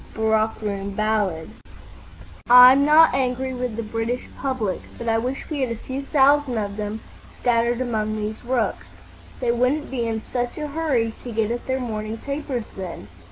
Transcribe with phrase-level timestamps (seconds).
[0.15, 1.51] —Barrack Room Ballad.
[2.49, 6.57] "I'm not angry with the British public, but I wish we had a few thousand
[6.57, 7.01] of them
[7.39, 8.87] scattered among these rooks.
[9.39, 13.09] They wouldn't be in such a hurry to get at their morning papers then.